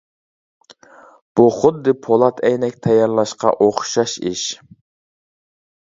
[1.39, 4.51] بۇ خۇددى پولات ئەينەك تەييارلاشقا ئوخشاش ئىش.